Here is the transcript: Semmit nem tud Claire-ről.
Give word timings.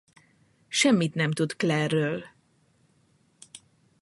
Semmit 0.69 1.13
nem 1.13 1.31
tud 1.31 1.55
Claire-ről. 1.55 2.23